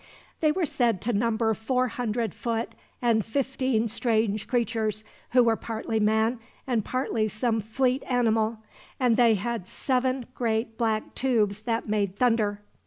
They 0.39 0.51
were 0.51 0.65
said 0.65 0.99
to 1.03 1.13
number 1.13 1.53
four 1.53 1.87
hundred 1.89 2.33
foot 2.33 2.69
and 3.03 3.23
fifteen 3.23 3.87
strange 3.87 4.47
creatures, 4.47 5.03
who 5.29 5.43
were 5.43 5.55
partly 5.55 5.99
man 5.99 6.39
and 6.65 6.83
partly 6.83 7.27
some 7.27 7.61
fleet 7.61 8.01
animal; 8.07 8.57
and 8.99 9.15
they 9.15 9.35
had 9.35 9.67
seven 9.67 10.25
great 10.33 10.75
black 10.75 11.13
tubes 11.13 11.61
that 11.61 11.87
made 11.87 12.15
thunder. 12.15 12.61